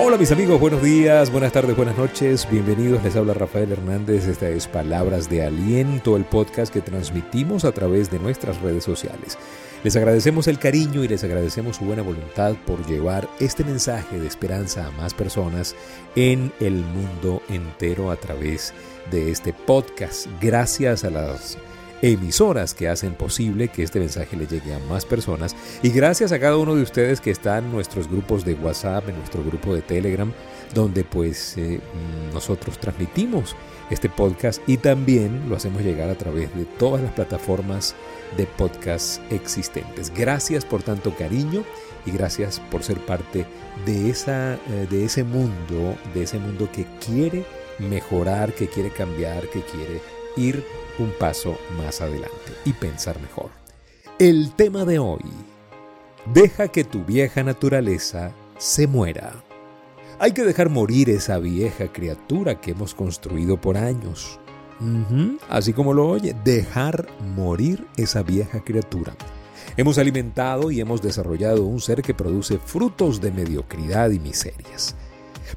Hola 0.00 0.16
mis 0.16 0.30
amigos, 0.30 0.60
buenos 0.60 0.80
días, 0.80 1.32
buenas 1.32 1.50
tardes, 1.50 1.76
buenas 1.76 1.98
noches, 1.98 2.48
bienvenidos, 2.48 3.02
les 3.02 3.16
habla 3.16 3.34
Rafael 3.34 3.72
Hernández, 3.72 4.28
esta 4.28 4.48
es 4.48 4.68
Palabras 4.68 5.28
de 5.28 5.42
Aliento, 5.42 6.16
el 6.16 6.24
podcast 6.24 6.72
que 6.72 6.80
transmitimos 6.80 7.64
a 7.64 7.72
través 7.72 8.08
de 8.08 8.20
nuestras 8.20 8.62
redes 8.62 8.84
sociales. 8.84 9.36
Les 9.82 9.96
agradecemos 9.96 10.46
el 10.46 10.60
cariño 10.60 11.02
y 11.02 11.08
les 11.08 11.24
agradecemos 11.24 11.78
su 11.78 11.84
buena 11.84 12.02
voluntad 12.02 12.54
por 12.64 12.86
llevar 12.86 13.28
este 13.40 13.64
mensaje 13.64 14.20
de 14.20 14.28
esperanza 14.28 14.86
a 14.86 14.92
más 14.92 15.14
personas 15.14 15.74
en 16.14 16.52
el 16.60 16.74
mundo 16.74 17.42
entero 17.48 18.12
a 18.12 18.16
través 18.16 18.72
de 19.10 19.32
este 19.32 19.52
podcast. 19.52 20.28
Gracias 20.40 21.02
a 21.02 21.10
las 21.10 21.58
emisoras 22.02 22.74
que 22.74 22.88
hacen 22.88 23.14
posible 23.14 23.68
que 23.68 23.82
este 23.82 23.98
mensaje 23.98 24.36
le 24.36 24.46
llegue 24.46 24.74
a 24.74 24.78
más 24.78 25.04
personas 25.04 25.56
y 25.82 25.90
gracias 25.90 26.32
a 26.32 26.38
cada 26.38 26.56
uno 26.56 26.74
de 26.74 26.82
ustedes 26.82 27.20
que 27.20 27.30
está 27.30 27.58
en 27.58 27.72
nuestros 27.72 28.08
grupos 28.08 28.44
de 28.44 28.54
WhatsApp, 28.54 29.08
en 29.08 29.16
nuestro 29.16 29.42
grupo 29.42 29.74
de 29.74 29.82
Telegram, 29.82 30.32
donde 30.74 31.04
pues 31.04 31.56
eh, 31.56 31.80
nosotros 32.32 32.78
transmitimos 32.78 33.56
este 33.90 34.08
podcast 34.08 34.60
y 34.66 34.76
también 34.76 35.48
lo 35.48 35.56
hacemos 35.56 35.82
llegar 35.82 36.10
a 36.10 36.14
través 36.14 36.54
de 36.54 36.64
todas 36.64 37.02
las 37.02 37.12
plataformas 37.12 37.94
de 38.36 38.46
podcast 38.46 39.20
existentes. 39.32 40.12
Gracias 40.14 40.64
por 40.64 40.82
tanto 40.82 41.14
cariño 41.16 41.64
y 42.06 42.10
gracias 42.10 42.60
por 42.70 42.82
ser 42.82 42.98
parte 42.98 43.46
de, 43.86 44.10
esa, 44.10 44.54
eh, 44.54 44.86
de 44.90 45.04
ese 45.04 45.24
mundo, 45.24 45.96
de 46.14 46.22
ese 46.22 46.38
mundo 46.38 46.68
que 46.70 46.86
quiere 47.04 47.44
mejorar, 47.78 48.52
que 48.52 48.68
quiere 48.68 48.90
cambiar, 48.90 49.48
que 49.48 49.62
quiere 49.62 50.00
ir 50.38 50.64
un 50.98 51.10
paso 51.18 51.58
más 51.76 52.00
adelante 52.00 52.52
y 52.64 52.72
pensar 52.72 53.20
mejor. 53.20 53.50
El 54.18 54.52
tema 54.52 54.84
de 54.84 54.98
hoy, 54.98 55.24
deja 56.32 56.68
que 56.68 56.84
tu 56.84 57.04
vieja 57.04 57.42
naturaleza 57.42 58.32
se 58.58 58.86
muera. 58.86 59.32
Hay 60.18 60.32
que 60.32 60.42
dejar 60.42 60.68
morir 60.68 61.10
esa 61.10 61.38
vieja 61.38 61.92
criatura 61.92 62.60
que 62.60 62.72
hemos 62.72 62.94
construido 62.94 63.60
por 63.60 63.76
años. 63.76 64.40
así 65.48 65.72
como 65.72 65.92
lo 65.92 66.08
oye, 66.08 66.36
dejar 66.44 67.08
morir 67.34 67.84
esa 67.96 68.22
vieja 68.22 68.62
criatura. 68.62 69.14
Hemos 69.76 69.98
alimentado 69.98 70.70
y 70.70 70.80
hemos 70.80 71.02
desarrollado 71.02 71.64
un 71.64 71.80
ser 71.80 72.02
que 72.02 72.14
produce 72.14 72.58
frutos 72.58 73.20
de 73.20 73.30
mediocridad 73.30 74.10
y 74.10 74.18
miserias. 74.18 74.94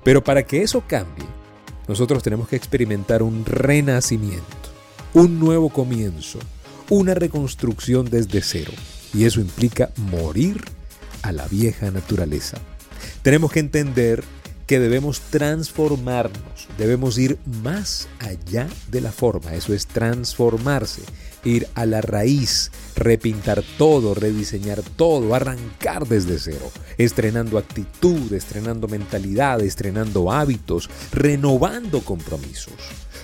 Pero 0.04 0.24
para 0.24 0.44
que 0.44 0.62
eso 0.62 0.84
cambie, 0.88 1.26
nosotros 1.88 2.24
tenemos 2.24 2.48
que 2.48 2.56
experimentar 2.56 3.24
un 3.24 3.46
renacimiento 3.46 4.71
un 5.14 5.40
nuevo 5.40 5.70
comienzo, 5.70 6.40
una 6.90 7.14
reconstrucción 7.14 8.10
desde 8.10 8.42
cero. 8.42 8.72
Y 9.14 9.26
eso 9.26 9.42
implica 9.42 9.92
morir 9.98 10.64
a 11.22 11.32
la 11.32 11.48
vieja 11.48 11.92
naturaleza. 11.92 12.58
Tenemos 13.22 13.52
que 13.52 13.60
entender 13.60 14.24
que 14.68 14.80
debemos 14.80 15.20
transformarnos, 15.20 16.70
debemos 16.78 17.18
ir 17.18 17.38
más 17.62 18.08
allá 18.20 18.70
de 18.90 19.02
la 19.02 19.12
forma, 19.12 19.54
eso 19.54 19.74
es 19.74 19.86
transformarse, 19.86 21.02
ir 21.44 21.68
a 21.76 21.86
la 21.86 22.00
raíz, 22.00 22.72
repintar 22.96 23.64
todo, 23.78 24.14
rediseñar 24.14 24.82
todo, 24.82 25.36
arrancar 25.36 26.08
desde 26.08 26.40
cero, 26.40 26.72
estrenando 26.98 27.58
actitud, 27.58 28.32
estrenando 28.32 28.88
mentalidad, 28.88 29.60
estrenando 29.60 30.32
hábitos, 30.32 30.90
renovando 31.12 32.00
compromisos. 32.00 32.76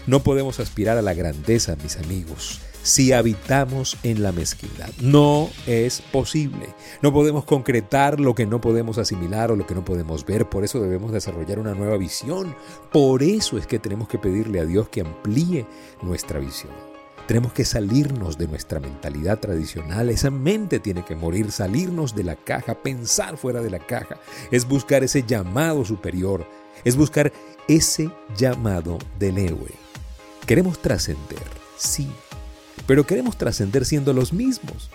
No 0.07 0.23
podemos 0.23 0.61
aspirar 0.61 0.97
a 0.97 1.01
la 1.01 1.13
grandeza, 1.13 1.75
mis 1.83 1.97
amigos, 1.97 2.61
si 2.81 3.11
habitamos 3.11 3.97
en 4.03 4.23
la 4.23 4.31
mezquindad. 4.31 4.87
No 5.01 5.49
es 5.67 5.99
posible. 5.99 6.73
No 7.01 7.11
podemos 7.11 7.43
concretar 7.43 8.17
lo 8.17 8.33
que 8.33 8.45
no 8.45 8.61
podemos 8.61 8.97
asimilar 8.99 9.51
o 9.51 9.57
lo 9.57 9.67
que 9.67 9.75
no 9.75 9.83
podemos 9.83 10.25
ver. 10.25 10.47
Por 10.47 10.63
eso 10.63 10.79
debemos 10.79 11.11
desarrollar 11.11 11.59
una 11.59 11.73
nueva 11.73 11.97
visión. 11.97 12.55
Por 12.89 13.21
eso 13.21 13.57
es 13.57 13.67
que 13.67 13.79
tenemos 13.79 14.07
que 14.07 14.17
pedirle 14.17 14.61
a 14.61 14.65
Dios 14.65 14.87
que 14.87 15.01
amplíe 15.01 15.65
nuestra 16.01 16.39
visión. 16.39 16.71
Tenemos 17.27 17.51
que 17.51 17.65
salirnos 17.65 18.37
de 18.37 18.47
nuestra 18.47 18.79
mentalidad 18.79 19.39
tradicional. 19.39 20.09
Esa 20.09 20.31
mente 20.31 20.79
tiene 20.79 21.03
que 21.03 21.17
morir, 21.17 21.51
salirnos 21.51 22.15
de 22.15 22.23
la 22.23 22.37
caja, 22.37 22.75
pensar 22.75 23.35
fuera 23.35 23.61
de 23.61 23.71
la 23.71 23.79
caja. 23.79 24.15
Es 24.51 24.65
buscar 24.65 25.03
ese 25.03 25.23
llamado 25.23 25.83
superior. 25.83 26.47
Es 26.85 26.95
buscar 26.95 27.33
ese 27.67 28.09
llamado 28.37 28.97
del 29.19 29.39
héroe. 29.39 29.86
Queremos 30.47 30.81
trascender, 30.81 31.43
sí, 31.77 32.07
pero 32.87 33.05
queremos 33.05 33.37
trascender 33.37 33.83
siendo 33.83 34.13
los 34.13 34.31
mismos. 34.31 34.89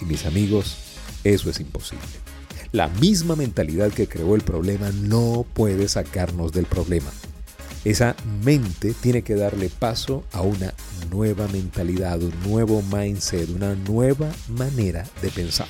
Y 0.00 0.06
mis 0.06 0.26
amigos, 0.26 0.76
eso 1.22 1.48
es 1.48 1.60
imposible. 1.60 2.04
La 2.72 2.88
misma 2.88 3.36
mentalidad 3.36 3.92
que 3.92 4.08
creó 4.08 4.34
el 4.34 4.40
problema 4.40 4.90
no 4.90 5.46
puede 5.54 5.86
sacarnos 5.88 6.50
del 6.50 6.66
problema. 6.66 7.12
Esa 7.84 8.16
mente 8.42 8.92
tiene 8.92 9.22
que 9.22 9.36
darle 9.36 9.68
paso 9.68 10.24
a 10.32 10.40
una 10.40 10.74
nueva 11.12 11.46
mentalidad, 11.46 12.20
un 12.20 12.34
nuevo 12.42 12.82
mindset, 12.82 13.48
una 13.50 13.76
nueva 13.76 14.28
manera 14.48 15.06
de 15.22 15.30
pensar. 15.30 15.68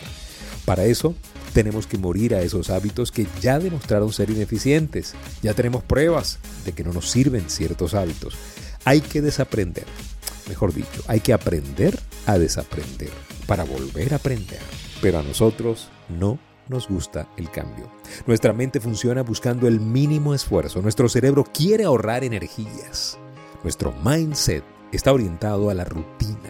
Para 0.64 0.86
eso 0.86 1.14
tenemos 1.52 1.86
que 1.86 1.98
morir 1.98 2.34
a 2.34 2.40
esos 2.40 2.70
hábitos 2.70 3.12
que 3.12 3.26
ya 3.42 3.58
demostraron 3.58 4.10
ser 4.10 4.30
ineficientes. 4.30 5.12
Ya 5.42 5.52
tenemos 5.52 5.82
pruebas 5.82 6.38
de 6.64 6.72
que 6.72 6.82
no 6.82 6.94
nos 6.94 7.10
sirven 7.10 7.50
ciertos 7.50 7.92
hábitos. 7.92 8.34
Hay 8.88 9.02
que 9.02 9.20
desaprender, 9.20 9.84
mejor 10.48 10.72
dicho, 10.72 11.02
hay 11.08 11.20
que 11.20 11.34
aprender 11.34 12.00
a 12.24 12.38
desaprender 12.38 13.10
para 13.46 13.62
volver 13.62 14.14
a 14.14 14.16
aprender. 14.16 14.60
Pero 15.02 15.18
a 15.18 15.22
nosotros 15.22 15.90
no 16.08 16.38
nos 16.70 16.88
gusta 16.88 17.28
el 17.36 17.50
cambio. 17.50 17.92
Nuestra 18.26 18.54
mente 18.54 18.80
funciona 18.80 19.22
buscando 19.22 19.68
el 19.68 19.78
mínimo 19.78 20.32
esfuerzo. 20.32 20.80
Nuestro 20.80 21.10
cerebro 21.10 21.44
quiere 21.44 21.84
ahorrar 21.84 22.24
energías. 22.24 23.18
Nuestro 23.62 23.92
mindset 24.02 24.64
está 24.90 25.12
orientado 25.12 25.68
a 25.68 25.74
la 25.74 25.84
rutina. 25.84 26.48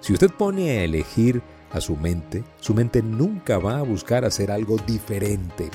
Si 0.00 0.12
usted 0.12 0.32
pone 0.32 0.70
a 0.70 0.82
elegir 0.82 1.42
a 1.70 1.80
su 1.80 1.94
mente, 1.94 2.42
su 2.58 2.74
mente 2.74 3.04
nunca 3.04 3.58
va 3.58 3.78
a 3.78 3.82
buscar 3.82 4.24
hacer 4.24 4.50
algo 4.50 4.78
diferente. 4.84 5.70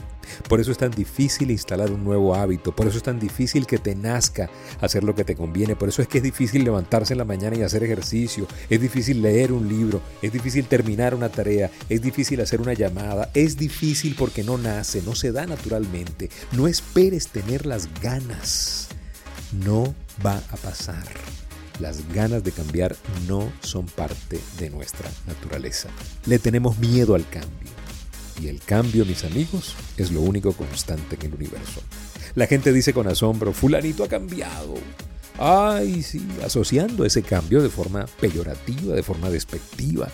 Por 0.47 0.59
eso 0.59 0.71
es 0.71 0.77
tan 0.77 0.91
difícil 0.91 1.51
instalar 1.51 1.91
un 1.91 2.03
nuevo 2.03 2.35
hábito, 2.35 2.75
por 2.75 2.87
eso 2.87 2.97
es 2.97 3.03
tan 3.03 3.19
difícil 3.19 3.65
que 3.65 3.77
te 3.77 3.95
nazca 3.95 4.49
hacer 4.81 5.03
lo 5.03 5.15
que 5.15 5.23
te 5.23 5.35
conviene, 5.35 5.75
por 5.75 5.89
eso 5.89 6.01
es 6.01 6.07
que 6.07 6.17
es 6.19 6.23
difícil 6.23 6.63
levantarse 6.63 7.13
en 7.13 7.19
la 7.19 7.25
mañana 7.25 7.57
y 7.57 7.63
hacer 7.63 7.83
ejercicio, 7.83 8.47
es 8.69 8.81
difícil 8.81 9.21
leer 9.21 9.51
un 9.51 9.67
libro, 9.67 10.01
es 10.21 10.31
difícil 10.31 10.65
terminar 10.65 11.15
una 11.15 11.29
tarea, 11.29 11.71
es 11.89 12.01
difícil 12.01 12.41
hacer 12.41 12.61
una 12.61 12.73
llamada, 12.73 13.31
es 13.33 13.57
difícil 13.57 14.15
porque 14.17 14.43
no 14.43 14.57
nace, 14.57 15.01
no 15.01 15.15
se 15.15 15.31
da 15.31 15.45
naturalmente. 15.45 16.29
No 16.51 16.67
esperes 16.67 17.27
tener 17.27 17.65
las 17.65 17.89
ganas, 18.01 18.89
no 19.51 19.95
va 20.25 20.37
a 20.51 20.57
pasar. 20.57 21.03
Las 21.79 22.07
ganas 22.13 22.43
de 22.43 22.51
cambiar 22.51 22.95
no 23.27 23.51
son 23.61 23.87
parte 23.87 24.39
de 24.59 24.69
nuestra 24.69 25.09
naturaleza. 25.25 25.89
Le 26.25 26.37
tenemos 26.37 26.77
miedo 26.77 27.15
al 27.15 27.27
cambio. 27.27 27.82
Y 28.41 28.47
el 28.47 28.59
cambio, 28.61 29.05
mis 29.05 29.23
amigos, 29.23 29.75
es 29.97 30.11
lo 30.11 30.21
único 30.21 30.53
constante 30.53 31.15
en 31.15 31.27
el 31.27 31.35
universo. 31.35 31.81
La 32.35 32.47
gente 32.47 32.73
dice 32.73 32.93
con 32.93 33.07
asombro, 33.07 33.53
fulanito 33.53 34.03
ha 34.03 34.07
cambiado. 34.07 34.73
Ay, 35.37 36.03
sí, 36.03 36.25
asociando 36.45 37.05
ese 37.05 37.23
cambio 37.23 37.61
de 37.61 37.69
forma 37.69 38.05
peyorativa, 38.19 38.95
de 38.95 39.03
forma 39.03 39.29
despectiva, 39.29 40.07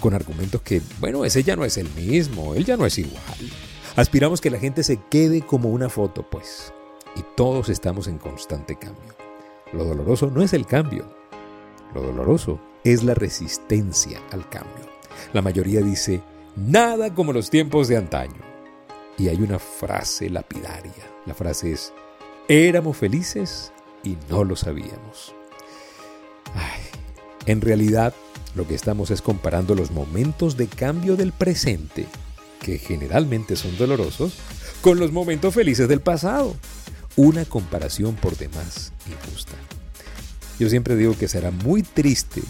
con 0.00 0.14
argumentos 0.14 0.62
que, 0.62 0.82
bueno, 1.00 1.24
ese 1.24 1.42
ya 1.42 1.56
no 1.56 1.64
es 1.64 1.78
el 1.78 1.88
mismo, 1.90 2.54
él 2.54 2.64
ya 2.64 2.76
no 2.76 2.86
es 2.86 2.98
igual. 2.98 3.22
Aspiramos 3.96 4.40
que 4.40 4.50
la 4.50 4.58
gente 4.58 4.82
se 4.82 4.98
quede 5.10 5.42
como 5.42 5.68
una 5.68 5.88
foto, 5.88 6.28
pues, 6.28 6.72
y 7.16 7.24
todos 7.36 7.68
estamos 7.68 8.08
en 8.08 8.18
constante 8.18 8.76
cambio. 8.76 9.14
Lo 9.72 9.84
doloroso 9.84 10.30
no 10.30 10.42
es 10.42 10.52
el 10.52 10.66
cambio, 10.66 11.12
lo 11.94 12.02
doloroso 12.02 12.60
es 12.84 13.02
la 13.04 13.14
resistencia 13.14 14.20
al 14.30 14.48
cambio. 14.48 14.86
La 15.32 15.42
mayoría 15.42 15.80
dice, 15.82 16.22
nada 16.56 17.14
como 17.14 17.32
los 17.32 17.50
tiempos 17.50 17.88
de 17.88 17.96
antaño. 17.96 18.40
Y 19.18 19.28
hay 19.28 19.36
una 19.36 19.58
frase 19.58 20.30
lapidaria. 20.30 21.10
La 21.26 21.34
frase 21.34 21.72
es, 21.72 21.92
éramos 22.48 22.96
felices 22.96 23.72
y 24.02 24.16
no 24.28 24.44
lo 24.44 24.56
sabíamos. 24.56 25.34
en 27.46 27.60
realidad, 27.60 28.14
lo 28.54 28.66
que 28.66 28.74
estamos 28.74 29.10
es 29.10 29.22
comparando 29.22 29.74
los 29.74 29.90
momentos 29.90 30.56
de 30.56 30.66
cambio 30.66 31.16
del 31.16 31.32
presente, 31.32 32.06
que 32.60 32.78
generalmente 32.78 33.56
son 33.56 33.76
dolorosos, 33.76 34.34
con 34.80 34.98
los 34.98 35.12
momentos 35.12 35.54
felices 35.54 35.88
del 35.88 36.00
pasado, 36.00 36.54
una 37.16 37.44
comparación 37.44 38.14
por 38.14 38.36
demás 38.36 38.92
injusta. 39.06 39.52
Yo 40.58 40.68
siempre 40.68 40.96
digo 40.96 41.16
que 41.16 41.28
será 41.28 41.50
muy 41.50 41.82
triste 41.82 42.42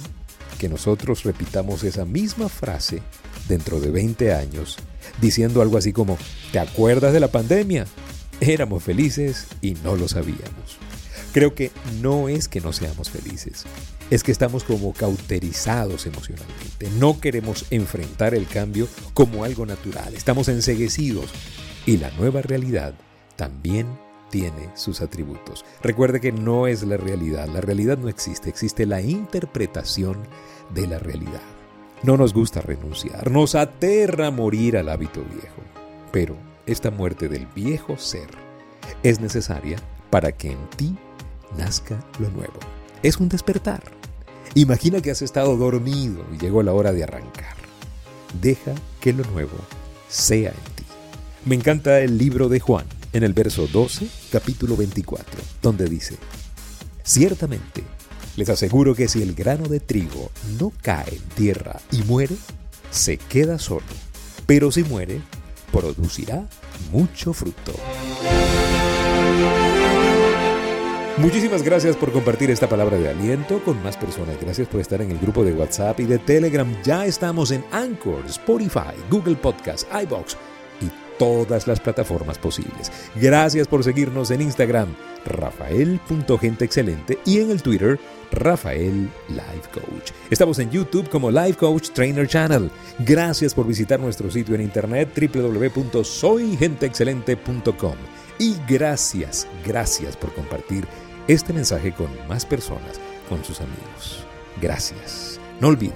que 0.58 0.68
nosotros 0.68 1.24
repitamos 1.24 1.82
esa 1.82 2.04
misma 2.04 2.48
frase 2.48 3.02
dentro 3.48 3.80
de 3.80 3.90
20 3.90 4.34
años, 4.34 4.78
diciendo 5.20 5.62
algo 5.62 5.78
así 5.78 5.92
como, 5.92 6.18
¿te 6.52 6.58
acuerdas 6.58 7.12
de 7.12 7.20
la 7.20 7.28
pandemia? 7.28 7.86
Éramos 8.40 8.82
felices 8.82 9.46
y 9.60 9.74
no 9.84 9.96
lo 9.96 10.08
sabíamos. 10.08 10.78
Creo 11.32 11.54
que 11.54 11.70
no 12.02 12.28
es 12.28 12.46
que 12.46 12.60
no 12.60 12.74
seamos 12.74 13.08
felices, 13.08 13.64
es 14.10 14.22
que 14.22 14.32
estamos 14.32 14.64
como 14.64 14.92
cauterizados 14.92 16.04
emocionalmente. 16.06 16.90
No 16.98 17.20
queremos 17.20 17.64
enfrentar 17.70 18.34
el 18.34 18.46
cambio 18.46 18.86
como 19.14 19.44
algo 19.44 19.64
natural, 19.64 20.14
estamos 20.14 20.48
enseguecidos 20.48 21.30
y 21.86 21.96
la 21.96 22.10
nueva 22.12 22.42
realidad 22.42 22.94
también 23.36 23.86
tiene 24.30 24.70
sus 24.74 25.00
atributos. 25.00 25.64
Recuerde 25.82 26.20
que 26.20 26.32
no 26.32 26.66
es 26.66 26.82
la 26.82 26.96
realidad, 26.96 27.48
la 27.48 27.60
realidad 27.60 27.98
no 27.98 28.08
existe, 28.08 28.48
existe 28.48 28.86
la 28.86 29.00
interpretación 29.00 30.18
de 30.74 30.86
la 30.86 30.98
realidad. 30.98 31.42
No 32.02 32.16
nos 32.16 32.34
gusta 32.34 32.60
renunciar, 32.60 33.30
nos 33.30 33.54
aterra 33.54 34.32
morir 34.32 34.76
al 34.76 34.88
hábito 34.88 35.22
viejo, 35.22 35.62
pero 36.10 36.36
esta 36.66 36.90
muerte 36.90 37.28
del 37.28 37.46
viejo 37.46 37.96
ser 37.96 38.28
es 39.04 39.20
necesaria 39.20 39.78
para 40.10 40.32
que 40.32 40.50
en 40.50 40.68
ti 40.76 40.96
nazca 41.56 42.04
lo 42.18 42.28
nuevo. 42.30 42.58
Es 43.04 43.18
un 43.18 43.28
despertar. 43.28 43.84
Imagina 44.54 45.00
que 45.00 45.12
has 45.12 45.22
estado 45.22 45.56
dormido 45.56 46.24
y 46.34 46.38
llegó 46.38 46.64
la 46.64 46.72
hora 46.72 46.92
de 46.92 47.04
arrancar. 47.04 47.54
Deja 48.40 48.74
que 49.00 49.12
lo 49.12 49.22
nuevo 49.26 49.56
sea 50.08 50.50
en 50.50 50.74
ti. 50.74 50.84
Me 51.44 51.54
encanta 51.54 52.00
el 52.00 52.18
libro 52.18 52.48
de 52.48 52.58
Juan, 52.58 52.86
en 53.12 53.22
el 53.22 53.32
verso 53.32 53.68
12, 53.68 54.08
capítulo 54.32 54.76
24, 54.76 55.40
donde 55.62 55.86
dice, 55.86 56.16
Ciertamente, 57.04 57.84
les 58.36 58.48
aseguro 58.48 58.94
que 58.94 59.08
si 59.08 59.22
el 59.22 59.34
grano 59.34 59.68
de 59.68 59.80
trigo 59.80 60.30
no 60.58 60.72
cae 60.82 61.14
en 61.14 61.22
tierra 61.34 61.80
y 61.90 62.02
muere, 62.02 62.36
se 62.90 63.16
queda 63.16 63.58
solo, 63.58 63.86
pero 64.46 64.70
si 64.70 64.84
muere, 64.84 65.20
producirá 65.70 66.46
mucho 66.90 67.32
fruto. 67.32 67.72
Muchísimas 71.18 71.62
gracias 71.62 71.94
por 71.96 72.10
compartir 72.10 72.50
esta 72.50 72.68
palabra 72.68 72.98
de 72.98 73.10
aliento 73.10 73.62
con 73.64 73.82
más 73.82 73.96
personas. 73.96 74.40
Gracias 74.40 74.66
por 74.66 74.80
estar 74.80 75.00
en 75.02 75.10
el 75.10 75.18
grupo 75.18 75.44
de 75.44 75.52
WhatsApp 75.52 76.00
y 76.00 76.04
de 76.04 76.18
Telegram. 76.18 76.66
Ya 76.82 77.06
estamos 77.06 77.50
en 77.50 77.64
Anchor, 77.70 78.24
Spotify, 78.26 78.94
Google 79.10 79.36
Podcast, 79.36 79.86
iBox 80.02 80.36
todas 81.18 81.66
las 81.66 81.80
plataformas 81.80 82.38
posibles. 82.38 82.92
Gracias 83.14 83.68
por 83.68 83.84
seguirnos 83.84 84.30
en 84.30 84.40
Instagram, 84.42 84.94
rafael.genteexcelente 85.24 87.18
y 87.24 87.40
en 87.40 87.50
el 87.50 87.62
Twitter, 87.62 87.98
Rafael 88.30 89.08
Life 89.28 89.70
Coach. 89.72 90.12
Estamos 90.30 90.58
en 90.58 90.70
YouTube 90.70 91.08
como 91.08 91.30
Life 91.30 91.58
Coach 91.58 91.88
Trainer 91.90 92.26
Channel. 92.26 92.70
Gracias 93.00 93.54
por 93.54 93.66
visitar 93.66 94.00
nuestro 94.00 94.30
sitio 94.30 94.54
en 94.54 94.62
internet 94.62 95.10
www.soygenteexcelente.com. 95.14 97.96
Y 98.38 98.56
gracias, 98.68 99.46
gracias 99.64 100.16
por 100.16 100.32
compartir 100.34 100.86
este 101.28 101.52
mensaje 101.52 101.92
con 101.92 102.08
más 102.28 102.44
personas, 102.44 102.98
con 103.28 103.44
sus 103.44 103.60
amigos. 103.60 104.26
Gracias. 104.60 105.38
No 105.60 105.68
olviden, 105.68 105.94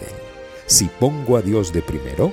si 0.67 0.85
pongo 0.87 1.37
a 1.37 1.43
Dios 1.43 1.73
de 1.73 1.83
primero, 1.83 2.33